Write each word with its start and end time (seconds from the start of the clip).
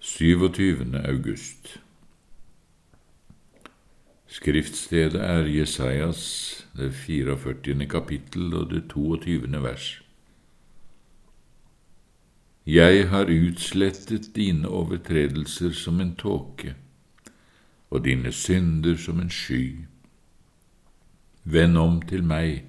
27. 0.00 0.94
august 1.08 1.80
Skriftstedet 4.26 5.20
er 5.20 5.46
Jesajas 5.50 6.66
det 6.76 6.92
44. 6.94 7.86
kapittel 7.86 8.54
og 8.54 8.70
det 8.70 8.84
22. 8.92 9.62
vers. 9.62 10.02
Jeg 12.66 13.08
har 13.08 13.24
utslettet 13.24 14.36
dine 14.36 14.68
overtredelser 14.68 15.74
som 15.74 16.00
en 16.00 16.14
tåke 16.14 16.76
og 17.90 18.04
dine 18.04 18.32
synder 18.32 18.96
som 18.96 19.18
en 19.20 19.30
sky. 19.30 19.82
Vend 21.42 21.76
om 21.78 21.98
til 22.02 22.22
meg, 22.22 22.64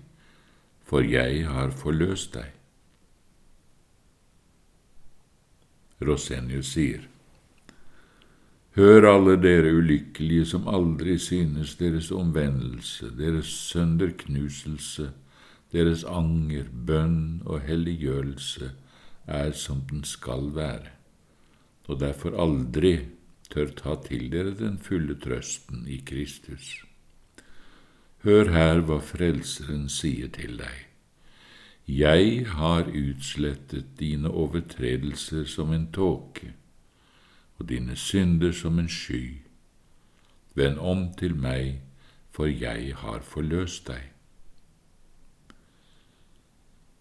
for 0.82 1.06
jeg 1.06 1.46
har 1.46 1.70
forløst 1.70 2.34
deg. 2.34 2.50
Rosenius 6.02 6.74
sier, 6.74 7.06
Hør 8.80 9.04
alle 9.10 9.34
dere 9.44 9.74
ulykkelige 9.76 10.46
som 10.48 10.68
aldri 10.72 11.18
synes 11.20 11.74
deres 11.76 12.14
omvendelse, 12.16 13.10
deres 13.18 13.50
sønderknuselse, 13.68 15.10
deres 15.74 16.06
anger, 16.08 16.70
bønn 16.88 17.42
og 17.44 17.66
helliggjørelse 17.68 18.70
er 19.28 19.52
som 19.52 19.82
den 19.90 20.06
skal 20.08 20.54
være, 20.56 20.94
og 21.92 22.00
derfor 22.00 22.38
aldri 22.40 22.94
tør 23.52 23.74
ta 23.82 23.98
til 24.06 24.30
dere 24.32 24.56
den 24.56 24.80
fulle 24.80 25.18
trøsten 25.26 25.84
i 25.84 26.00
Kristus. 26.06 26.72
Hør 28.24 28.54
her 28.56 28.80
hva 28.88 29.02
Frelseren 29.04 29.90
sier 29.92 30.32
til 30.40 30.56
deg. 30.62 30.88
Jeg 31.90 32.48
har 32.56 32.88
utslettet 32.88 33.92
dine 34.00 34.32
overtredelser 34.32 35.44
som 35.52 35.76
en 35.76 35.90
tåke 35.92 36.54
og 37.60 37.70
dine 37.70 37.96
synder 37.96 38.52
som 38.56 38.80
en 38.80 38.90
sky. 38.90 39.42
Vend 40.56 40.80
om 40.80 41.10
til 41.20 41.36
meg, 41.36 41.82
for 42.32 42.48
jeg 42.48 42.96
har 42.96 43.20
forløst 43.26 43.88
deg. 43.92 44.08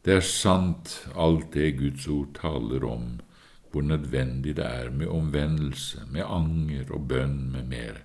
Det 0.04 0.14
er 0.16 0.24
sant 0.24 0.94
alt 1.14 1.52
det 1.54 1.76
Guds 1.78 2.06
ord 2.08 2.34
taler 2.38 2.84
om, 2.86 3.18
hvor 3.70 3.82
nødvendig 3.82 4.56
det 4.56 4.64
er 4.64 4.90
med 4.90 5.06
omvendelse, 5.06 6.06
med 6.10 6.24
anger 6.24 6.90
og 6.90 7.08
bønn 7.08 7.50
med 7.52 7.68
mer. 7.68 7.98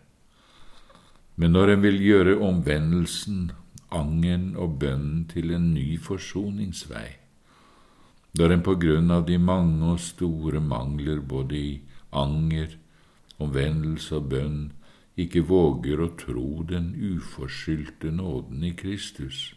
Men 1.36 1.52
når 1.52 1.74
en 1.74 1.84
vil 1.84 2.02
gjøre 2.02 2.38
omvendelsen, 2.38 3.52
angeren 3.94 4.56
og 4.58 4.80
bønnen 4.80 5.26
til 5.30 5.54
en 5.54 5.74
ny 5.74 6.00
forsoningsvei, 6.02 7.08
når 8.38 8.54
en 8.54 8.64
på 8.66 8.76
grunn 8.82 9.14
av 9.14 9.28
de 9.28 9.38
mange 9.38 9.94
og 9.94 10.00
store 10.02 10.62
mangler 10.62 11.22
både 11.22 11.58
i 11.58 11.74
anger, 12.14 12.78
omvendelse 13.42 14.16
og 14.20 14.30
bønn 14.34 14.62
ikke 15.20 15.44
våger 15.50 16.02
å 16.02 16.14
tro 16.18 16.64
den 16.70 16.94
uforskyldte 16.98 18.14
nåden 18.16 18.64
i 18.66 18.74
Kristus, 18.78 19.54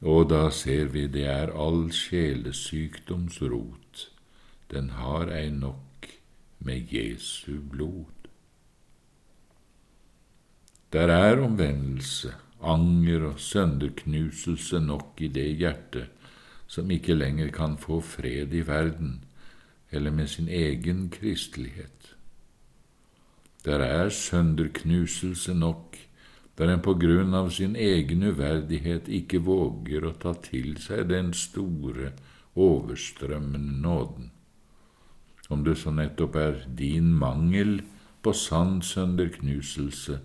og 0.00 0.28
da 0.30 0.46
ser 0.54 0.92
vi 0.94 1.06
det 1.10 1.26
er 1.28 1.52
all 1.52 1.88
sjelesykdoms 1.92 3.40
rot, 3.42 4.06
den 4.72 4.92
har 5.00 5.32
ei 5.34 5.50
nok 5.50 6.08
med 6.64 6.92
Jesu 6.92 7.58
blod. 7.60 8.14
Der 10.92 11.10
er 11.12 11.42
omvendelse, 11.44 12.32
anger 12.64 13.26
og 13.32 13.40
sønderknuselse 13.40 14.80
nok 14.80 15.20
i 15.20 15.28
det 15.28 15.50
hjertet 15.60 16.14
som 16.68 16.90
ikke 16.90 17.16
lenger 17.16 17.50
kan 17.54 17.76
få 17.80 18.00
fred 18.04 18.52
i 18.52 18.64
verden 18.66 19.18
eller 19.90 20.10
med 20.10 20.28
sin 20.28 20.48
egen 20.48 21.08
kristelighet. 21.10 22.14
Der 23.64 23.80
er 23.84 24.08
sønderknuselse 24.08 25.54
nok 25.54 25.96
der 26.58 26.72
en 26.72 26.82
på 26.82 26.96
grunn 26.98 27.34
av 27.38 27.52
sin 27.54 27.76
egen 27.76 28.24
uverdighet 28.26 29.08
ikke 29.08 29.38
våger 29.46 30.08
å 30.08 30.16
ta 30.18 30.34
til 30.42 30.74
seg 30.82 31.06
den 31.12 31.30
store, 31.36 32.12
overstrømmende 32.58 33.78
nåden 33.78 34.32
om 35.48 35.64
det 35.64 35.78
så 35.80 35.92
nettopp 35.94 36.36
er 36.36 36.60
din 36.76 37.12
mangel 37.16 37.80
på 38.22 38.34
sann 38.36 38.82
sønderknuselse 38.84 40.18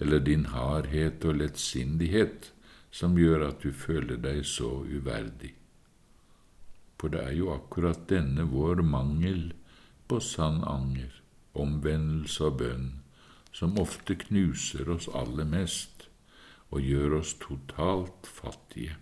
eller 0.00 0.24
din 0.24 0.46
hardhet 0.52 1.24
og 1.24 1.40
lettsindighet 1.42 2.50
som 2.92 3.18
gjør 3.20 3.48
at 3.50 3.62
du 3.64 3.72
føler 3.76 4.16
deg 4.20 4.42
så 4.48 4.70
uverdig. 4.84 5.52
For 7.06 7.14
det 7.14 7.22
er 7.22 7.36
jo 7.38 7.52
akkurat 7.54 8.08
denne 8.10 8.48
vår 8.50 8.82
mangel 8.82 9.52
på 10.10 10.18
sann 10.18 10.64
anger, 10.66 11.12
omvendelse 11.54 12.50
og 12.50 12.58
bønn 12.64 12.88
som 13.54 13.78
ofte 13.78 14.18
knuser 14.26 14.90
oss 14.90 15.06
aller 15.14 15.46
mest 15.46 16.08
og 16.74 16.82
gjør 16.82 17.20
oss 17.20 17.36
totalt 17.38 18.26
fattige. 18.26 18.98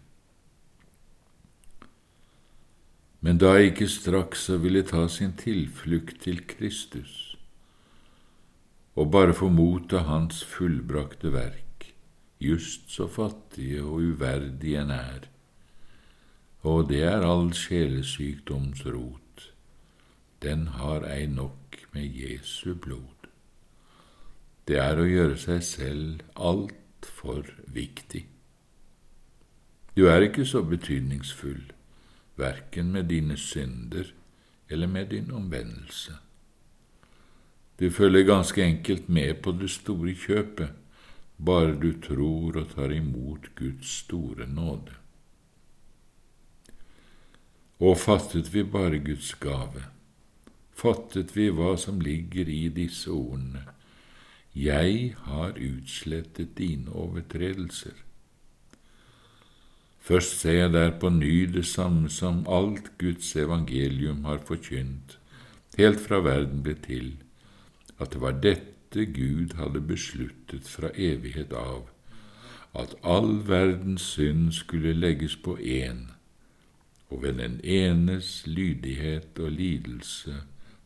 men 3.25 3.39
da 3.41 3.55
ikke 3.57 3.87
straks 3.89 4.51
ville 4.61 4.83
ta 4.85 5.07
sin 5.09 5.33
tilflukt 5.41 6.19
til 6.27 6.43
Kristus 6.45 7.39
og 9.01 9.09
bare 9.15 9.33
få 9.33 9.49
motta 9.49 10.05
Hans 10.05 10.43
fullbrakte 10.45 11.33
verk, 11.33 11.87
just 12.39 12.93
så 12.93 13.09
fattige 13.09 13.81
og 13.81 14.05
uverdige 14.13 14.85
en 14.85 14.93
er, 14.93 15.25
og 16.65 16.89
det 16.89 17.03
er 17.05 17.25
all 17.29 17.51
sjelesykdoms 17.53 18.87
rot, 18.87 19.51
den 20.43 20.67
har 20.79 21.05
ei 21.13 21.27
nok 21.29 21.77
med 21.93 22.09
Jesu 22.09 22.75
blod. 22.75 23.29
Det 24.65 24.79
er 24.81 24.97
å 24.97 25.05
gjøre 25.05 25.37
seg 25.37 25.61
selv 25.65 26.23
altfor 26.35 27.51
viktig. 27.69 28.25
Du 29.95 30.09
er 30.09 30.25
ikke 30.25 30.47
så 30.49 30.65
betydningsfull 30.65 31.69
verken 32.41 32.95
med 32.97 33.13
dine 33.13 33.37
synder 33.37 34.09
eller 34.69 34.89
med 34.89 35.13
din 35.13 35.31
omvendelse. 35.31 36.17
Du 37.79 37.91
følger 37.91 38.25
ganske 38.25 38.65
enkelt 38.65 39.09
med 39.09 39.43
på 39.45 39.53
det 39.53 39.71
store 39.71 40.17
kjøpet, 40.17 40.73
bare 41.37 41.77
du 41.77 41.93
tror 42.01 42.57
og 42.57 42.69
tar 42.73 42.91
imot 42.95 43.53
Guds 43.59 43.99
store 44.01 44.49
nåde. 44.49 45.04
Og 47.85 47.99
fattet 48.01 48.47
vi 48.55 48.63
bare 48.65 48.99
Guds 49.05 49.35
gave, 49.37 49.83
fattet 50.73 51.35
vi 51.37 51.51
hva 51.53 51.75
som 51.77 51.99
ligger 52.01 52.49
i 52.49 52.69
disse 52.73 53.11
ordene, 53.13 53.65
Jeg 54.55 55.17
har 55.27 55.59
utslettet 55.59 56.55
dine 56.59 56.93
overtredelser. 56.93 57.97
Først 60.01 60.39
ser 60.41 60.53
jeg 60.53 60.73
der 60.73 60.95
på 61.01 61.11
ny 61.11 61.45
det 61.57 61.67
samme 61.67 62.09
som 62.09 62.47
alt 62.49 62.93
Guds 62.99 63.37
evangelium 63.37 64.25
har 64.25 64.39
forkynt, 64.39 65.19
helt 65.77 66.01
fra 66.01 66.23
verden 66.23 66.63
ble 66.63 66.77
til, 66.87 67.13
at 67.99 68.15
det 68.15 68.21
var 68.21 68.41
dette 68.41 69.07
Gud 69.19 69.59
hadde 69.59 69.81
besluttet 69.81 70.71
fra 70.71 70.95
evighet 70.95 71.53
av, 71.53 71.91
at 72.75 72.95
all 73.03 73.43
verdens 73.49 74.13
synd 74.15 74.53
skulle 74.53 74.95
legges 74.95 75.37
på 75.37 75.59
én, 75.59 76.14
og 77.11 77.23
ved 77.23 77.33
den 77.39 77.61
enes 77.65 78.47
lydighet 78.47 79.39
og 79.39 79.51
lidelse 79.51 80.35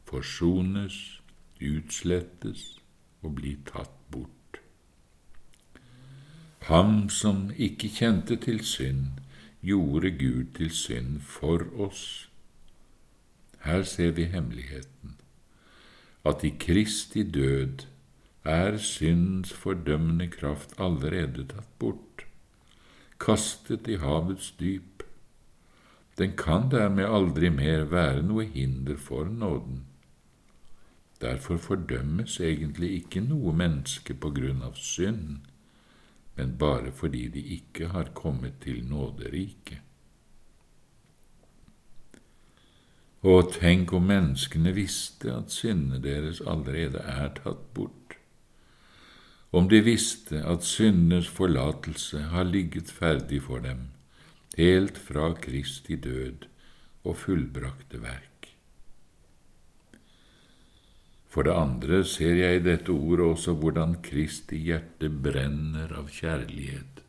forsones, 0.09 1.21
utslettes 1.61 2.79
og 3.23 3.35
blir 3.39 3.59
tatt 3.69 3.95
bort. 4.13 4.61
Ham 6.69 7.09
som 7.13 7.49
ikke 7.57 7.91
kjente 7.93 8.37
til 8.37 8.63
synd, 8.65 9.21
gjorde 9.65 10.11
Gud 10.21 10.53
til 10.57 10.71
synd 10.71 11.21
for 11.21 11.65
oss. 11.81 12.29
Her 13.65 13.83
ser 13.83 14.11
vi 14.17 14.29
hemmeligheten, 14.31 15.17
at 16.25 16.45
i 16.45 16.53
Kristi 16.61 17.23
død 17.23 17.87
er 18.45 18.79
syndens 18.79 19.53
fordømmende 19.53 20.29
kraft 20.31 20.77
allerede 20.79 21.49
tatt 21.51 21.73
bort, 21.79 22.25
kastet 23.21 23.89
i 23.89 23.99
havets 23.99 24.53
dyp. 24.61 24.98
Den 26.19 26.35
kan 26.37 26.71
dermed 26.71 27.05
aldri 27.07 27.51
mer 27.55 27.85
være 27.91 28.23
noe 28.27 28.45
hinder 28.45 28.97
for 28.97 29.25
nåden. 29.25 29.85
Derfor 31.21 31.57
fordømmes 31.57 32.41
egentlig 32.41 32.91
ikke 33.03 33.21
noe 33.21 33.55
menneske 33.55 34.15
på 34.15 34.31
grunn 34.35 34.63
av 34.67 34.75
synd 34.79 35.39
men 36.39 36.55
bare 36.59 36.93
fordi 36.95 37.29
de 37.29 37.41
ikke 37.43 37.89
har 37.89 38.13
kommet 38.15 38.61
til 38.63 38.85
nåderiket. 38.87 39.79
Og 43.27 43.51
tenk 43.53 43.93
om 43.93 44.07
menneskene 44.07 44.71
visste 44.77 45.33
at 45.35 45.51
syndene 45.51 45.99
deres 46.03 46.39
allerede 46.47 47.03
er 47.03 47.33
tatt 47.41 47.65
bort, 47.75 48.15
om 49.53 49.67
de 49.69 49.81
visste 49.83 50.45
at 50.47 50.63
syndenes 50.63 51.27
forlatelse 51.29 52.23
har 52.31 52.47
ligget 52.47 52.93
ferdig 52.95 53.43
for 53.43 53.59
dem 53.59 53.89
helt 54.59 54.99
fra 54.99 55.31
Kristi 55.39 55.97
død 55.97 56.49
og 57.07 57.17
fullbrakte 57.17 58.03
verk. 58.03 58.49
For 61.29 61.47
det 61.47 61.55
andre 61.55 62.03
ser 62.09 62.35
jeg 62.41 62.59
i 62.59 62.65
dette 62.65 62.91
ordet 62.91 63.27
også 63.37 63.55
hvordan 63.61 63.99
Kristi 64.03 64.59
hjerte 64.65 65.11
brenner 65.13 65.93
av 65.95 66.09
kjærlighet. 66.11 67.05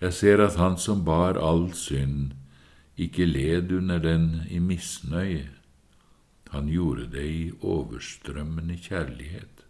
Jeg 0.00 0.12
ser 0.12 0.42
at 0.42 0.56
Han 0.58 0.76
som 0.80 1.04
bar 1.04 1.38
all 1.38 1.70
synd, 1.78 2.32
ikke 2.96 3.26
led 3.26 3.72
under 3.72 3.98
den 3.98 4.42
i 4.50 4.58
misnøye. 4.58 5.50
Han 6.50 6.68
gjorde 6.70 7.06
det 7.10 7.24
i 7.26 7.52
overstrømmende 7.62 8.76
kjærlighet. 8.78 9.64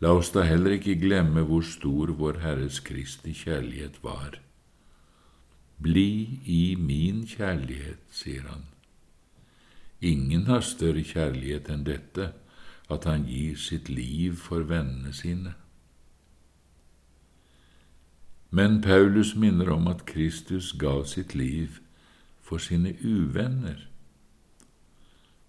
La 0.00 0.12
oss 0.14 0.30
da 0.30 0.44
heller 0.46 0.76
ikke 0.76 0.98
glemme 0.98 1.42
hvor 1.46 1.64
stor 1.66 2.12
Vår 2.18 2.38
Herres 2.42 2.78
Kristi 2.80 3.34
kjærlighet 3.34 3.98
var. 4.02 4.38
Bli 5.78 6.40
i 6.44 6.74
min 6.78 7.22
kjærlighet, 7.26 8.02
sier 8.10 8.48
han. 8.50 8.66
Ingen 10.00 10.46
har 10.46 10.60
større 10.66 11.04
kjærlighet 11.06 11.70
enn 11.70 11.84
dette, 11.86 12.32
at 12.90 13.04
han 13.04 13.26
gir 13.28 13.58
sitt 13.60 13.88
liv 13.88 14.36
for 14.42 14.66
vennene 14.66 15.12
sine. 15.14 15.54
Men 18.50 18.80
Paulus 18.82 19.34
minner 19.36 19.70
om 19.74 19.86
at 19.90 20.06
Kristus 20.08 20.72
ga 20.72 21.02
sitt 21.04 21.34
liv 21.34 21.78
for 22.40 22.58
sine 22.62 22.94
uvenner. 23.04 23.84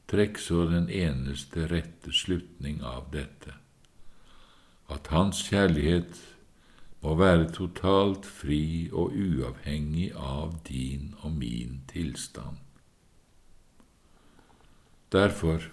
Trekk 0.09 0.41
så 0.41 0.65
den 0.67 0.89
eneste 0.89 1.69
rette 1.71 2.11
slutning 2.13 2.81
av 2.83 3.07
dette, 3.13 3.53
at 4.89 5.07
hans 5.13 5.45
kjærlighet 5.47 6.17
må 7.01 7.15
være 7.15 7.49
totalt 7.55 8.25
fri 8.27 8.89
og 8.91 9.13
uavhengig 9.15 10.09
av 10.15 10.57
din 10.67 11.13
og 11.21 11.31
min 11.31 11.81
tilstand. 11.87 12.57
Derfor, 15.11 15.63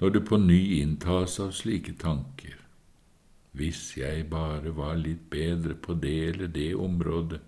når 0.00 0.08
du 0.08 0.20
på 0.20 0.38
ny 0.40 0.60
inntas 0.80 1.40
av 1.42 1.50
slike 1.52 1.96
tanker, 2.00 2.56
hvis 3.54 3.96
jeg 3.98 4.30
bare 4.30 4.72
var 4.74 4.96
litt 4.98 5.26
bedre 5.30 5.74
på 5.74 5.94
det 5.94 6.16
eller 6.30 6.48
det 6.50 6.70
området, 6.74 7.40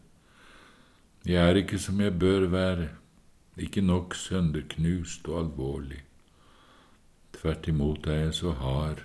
jeg 1.27 1.43
er 1.43 1.59
ikke 1.59 1.79
som 1.83 2.01
jeg 2.01 2.19
bør 2.19 2.47
være, 2.51 2.89
ikke 3.57 3.83
nok 3.83 4.15
sønderknust 4.15 5.27
og 5.29 5.39
alvorlig. 5.41 6.03
Tvert 7.35 7.67
imot 7.69 8.07
er 8.07 8.27
jeg 8.27 8.35
så 8.35 8.53
hard, 8.61 9.01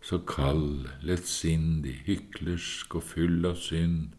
så 0.00 0.18
kald, 0.24 0.88
lettsindig, 1.04 2.00
hyklersk 2.06 2.96
og 2.96 3.04
full 3.04 3.44
av 3.48 3.58
synd. 3.60 4.16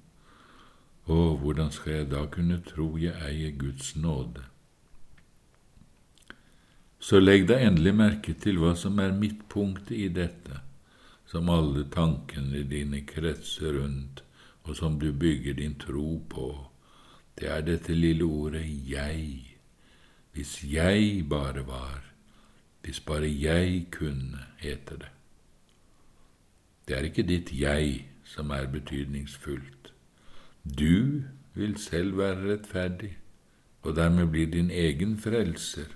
Å, 1.09 1.17
hvordan 1.41 1.71
skal 1.73 1.95
jeg 1.95 2.09
da 2.11 2.25
kunne 2.31 2.61
tro 2.65 2.93
jeg 3.01 3.17
eier 3.17 3.53
Guds 3.57 3.95
nåde? 3.97 4.45
Så 7.01 7.17
legg 7.17 7.47
deg 7.49 7.63
endelig 7.65 7.95
merke 7.97 8.35
til 8.37 8.59
hva 8.61 8.75
som 8.77 8.99
er 9.01 9.15
midtpunktet 9.17 9.95
i 9.97 10.09
dette, 10.13 10.59
som 11.25 11.49
alle 11.49 11.87
tankene 11.89 12.61
dine 12.69 13.01
kretser 13.09 13.73
rundt, 13.79 14.21
og 14.69 14.77
som 14.77 14.99
du 15.01 15.09
bygger 15.09 15.57
din 15.57 15.73
tro 15.81 16.19
på. 16.29 16.51
Det 17.33 17.49
er 17.49 17.65
dette 17.65 17.95
lille 17.97 18.27
ordet 18.27 18.67
jeg. 18.85 19.57
Hvis 20.31 20.59
jeg 20.61 21.25
bare 21.27 21.65
var, 21.65 22.05
hvis 22.85 23.01
bare 23.01 23.31
jeg 23.33 23.87
kunne, 23.91 24.45
heter 24.61 25.01
det. 25.01 25.11
Det 26.91 26.99
er 26.99 27.05
ikke 27.07 27.23
ditt 27.23 27.53
jeg 27.55 27.91
som 28.27 28.49
er 28.51 28.65
betydningsfullt. 28.67 29.93
Du 30.67 31.23
vil 31.55 31.77
selv 31.79 32.17
være 32.17 32.49
rettferdig, 32.49 33.13
og 33.81 33.95
dermed 33.95 34.27
blir 34.27 34.49
din 34.51 34.67
egen 34.69 35.13
frelser 35.17 35.93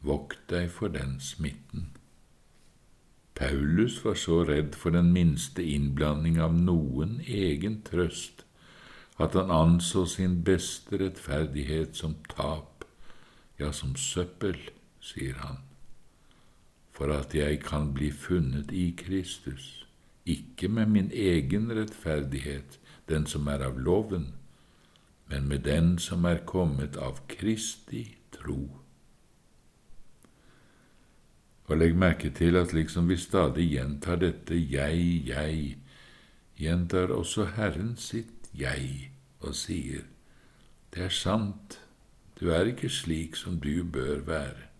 vokt 0.00 0.40
deg 0.48 0.70
for 0.72 0.88
den 0.88 1.18
smitten. 1.20 1.90
Paulus 3.34 3.98
var 4.04 4.16
så 4.16 4.38
redd 4.48 4.78
for 4.80 4.96
den 4.96 5.12
minste 5.12 5.60
innblanding 5.60 6.38
av 6.40 6.56
noen 6.56 7.18
egen 7.26 7.82
trøst 7.84 8.46
at 9.20 9.36
han 9.36 9.52
anså 9.52 10.06
sin 10.08 10.38
beste 10.44 11.02
rettferdighet 11.04 12.00
som 12.00 12.16
tap, 12.32 12.88
ja, 13.60 13.68
som 13.72 13.92
søppel, 13.96 14.56
sier 15.04 15.36
han, 15.44 15.60
for 17.02 17.10
at 17.12 17.34
jeg 17.34 17.60
kan 17.60 17.88
bli 17.94 18.12
funnet 18.14 18.70
i 18.70 18.94
Kristus, 18.96 19.88
ikke 20.26 20.68
med 20.68 20.86
min 20.86 21.10
egen 21.10 21.72
rettferdighet, 21.74 22.78
den 23.08 23.26
som 23.26 23.46
er 23.50 23.64
av 23.66 23.78
loven, 23.78 24.28
men 25.26 25.48
med 25.48 25.64
den 25.66 25.98
som 25.98 26.22
er 26.24 26.44
kommet 26.46 26.94
av 26.96 27.18
Kristi 27.26 28.04
tro. 28.30 28.70
Og 31.66 31.76
legg 31.76 31.98
merke 31.98 32.30
til 32.30 32.54
at 32.62 32.70
liksom 32.70 33.10
vi 33.10 33.18
stadig 33.18 33.66
gjentar 33.72 34.22
dette 34.22 34.54
jeg, 34.54 35.26
jeg, 35.26 35.76
gjentar 36.54 37.10
også 37.10 37.50
Herren 37.58 37.96
sitt 37.98 38.46
jeg 38.54 39.10
og 39.40 39.58
sier, 39.58 40.06
det 40.94 41.08
er 41.10 41.16
sant, 41.18 41.80
du 42.38 42.52
er 42.54 42.70
ikke 42.70 42.90
slik 43.02 43.34
som 43.34 43.58
du 43.58 43.82
bør 43.82 44.22
være. 44.22 44.71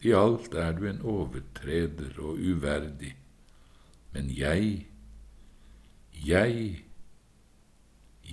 I 0.00 0.12
alt 0.16 0.54
er 0.54 0.72
du 0.72 0.86
en 0.88 1.02
overtreder 1.02 2.16
og 2.18 2.38
uverdig. 2.40 3.14
Men 4.12 4.30
jeg, 4.36 4.86
jeg, 6.26 6.84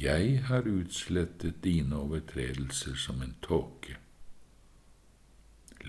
jeg 0.02 0.44
har 0.44 0.70
utslettet 0.72 1.64
dine 1.64 1.96
overtredelser 1.96 2.96
som 2.96 3.22
en 3.22 3.36
tåke 3.42 3.98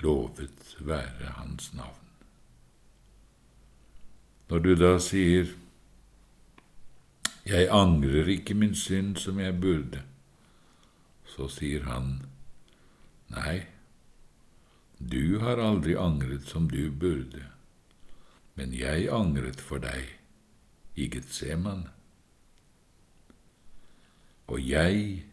lovet 0.02 0.76
være 0.80 1.32
Hans 1.36 1.74
navn. 1.74 2.04
Når 4.48 4.58
du 4.58 4.74
da 4.74 4.98
sier 4.98 5.54
Jeg 7.48 7.68
angrer 7.72 8.28
ikke 8.28 8.54
min 8.54 8.74
synd 8.74 9.16
som 9.16 9.38
jeg 9.40 9.60
burde, 9.60 10.02
så 11.24 11.48
sier 11.48 11.86
han 11.88 12.10
Nei, 13.32 13.62
du 14.98 15.38
har 15.38 15.58
aldri 15.62 15.94
angret 15.96 16.48
som 16.48 16.68
du 16.70 16.90
burde, 16.90 17.44
men 18.54 18.74
jeg 18.74 19.08
angret 19.14 19.60
for 19.60 19.78
deg 19.78 20.18
i 20.98 21.06
Getseman. 21.08 21.86
Og 24.48 24.58
jeg, 24.68 25.24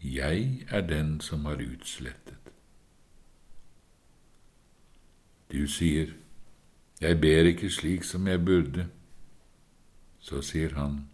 jeg 0.00 0.66
er 0.68 0.80
den 0.86 1.20
som 1.20 1.44
har 1.44 1.58
utslettet. 1.62 2.36
Du 5.52 5.66
sier, 5.66 6.14
Jeg 7.00 7.20
ber 7.20 7.46
ikke 7.46 7.70
slik 7.70 8.02
som 8.04 8.26
jeg 8.26 8.44
burde. 8.44 8.88
Så 10.18 10.42
sier 10.42 10.74
han, 10.74 11.08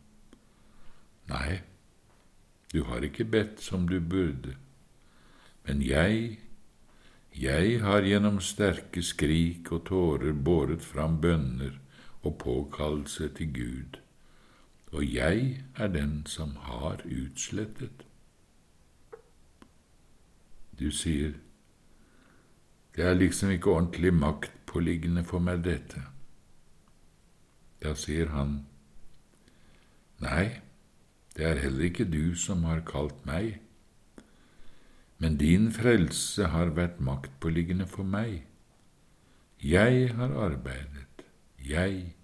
Nei, 1.29 1.61
du 2.73 2.85
har 2.85 3.05
ikke 3.05 3.25
bedt 3.25 3.61
som 3.61 3.88
du 3.88 4.00
burde, 4.00 4.57
men 5.64 5.83
jeg, 5.83 6.38
jeg 7.35 7.81
har 7.83 8.07
gjennom 8.07 8.38
sterke 8.41 9.03
skrik 9.03 9.73
og 9.75 9.87
tårer 9.88 10.33
båret 10.33 10.83
fram 10.87 11.19
bønner 11.21 11.81
og 12.23 12.38
påkallelse 12.38 13.29
til 13.35 13.53
Gud, 13.55 13.99
og 14.95 15.03
jeg 15.03 15.64
er 15.75 15.88
den 15.88 16.23
som 16.31 16.55
har 16.69 17.03
utslettet. 17.05 18.07
Du 20.79 20.91
sier, 20.91 21.35
det 22.95 23.05
er 23.05 23.19
liksom 23.19 23.50
ikke 23.50 23.71
ordentlig 23.71 24.14
maktpåliggende 24.14 25.25
for 25.26 25.43
meg, 25.43 25.64
dette. 25.67 26.03
Da 27.83 27.95
sier 27.99 28.31
han, 28.31 28.62
Nei, 30.23 30.61
det 31.35 31.45
er 31.45 31.59
heller 31.67 31.91
ikke 31.91 32.07
du 32.07 32.37
som 32.38 32.62
har 32.64 32.85
kalt 32.87 33.26
meg, 33.26 33.59
men 35.18 35.37
din 35.38 35.71
frelse 35.73 36.50
har 36.52 36.75
vært 36.76 37.00
maktpåliggende 37.00 37.87
for 37.87 38.04
meg. 38.04 38.42
Jeg 39.62 40.11
har 40.18 40.35
arbeidet, 40.47 41.25
jeg, 41.64 42.14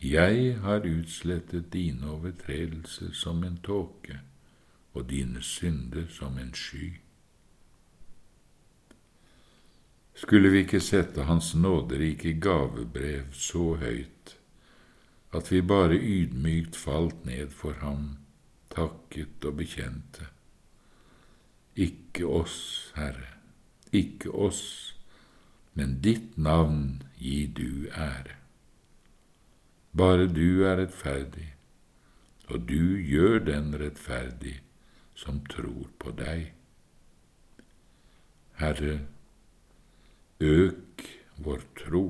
jeg 0.00 0.54
har 0.62 0.86
utslettet 0.86 1.72
dine 1.72 2.10
overtredelser 2.10 3.12
som 3.12 3.42
en 3.44 3.58
tåke 3.64 4.20
og 4.94 5.10
dine 5.10 5.42
synder 5.42 6.06
som 6.10 6.38
en 6.38 6.54
sky. 6.54 6.94
Skulle 10.16 10.48
vi 10.48 10.62
ikke 10.64 10.80
sette 10.80 11.26
Hans 11.28 11.52
nåderike 11.54 12.38
gavebrev 12.40 13.34
så 13.36 13.74
høyt 13.76 14.36
at 15.36 15.50
vi 15.52 15.60
bare 15.60 15.98
ydmykt 15.98 16.76
falt 16.76 17.26
ned 17.28 17.50
for 17.52 17.76
ham, 17.82 18.16
takket 18.72 19.44
og 19.44 19.58
bekjente. 19.60 20.30
Ikke 21.76 22.24
oss, 22.26 22.92
Herre, 22.96 23.36
ikke 23.92 24.30
oss, 24.32 24.96
men 25.76 25.98
ditt 26.00 26.38
navn 26.40 27.02
gi 27.20 27.44
du 27.52 27.88
ære. 27.92 28.38
Bare 29.96 30.24
du 30.28 30.64
er 30.64 30.80
rettferdig, 30.80 31.50
og 32.48 32.64
du 32.68 32.96
gjør 32.96 33.44
den 33.44 33.74
rettferdig 33.80 34.56
som 35.16 35.42
tror 35.52 35.90
på 36.00 36.12
deg. 36.16 36.52
Herre, 38.56 38.98
øk 40.40 41.04
vår 41.44 41.60
tro. 41.76 42.06